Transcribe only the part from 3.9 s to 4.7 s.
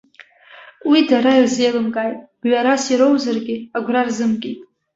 рзымгеит.